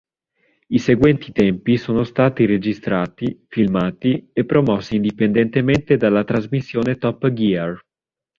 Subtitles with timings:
[0.69, 7.79] I seguenti tempi sono stati registrati, filmati e promossi indipendentemente dalla trasmissione Top Gear.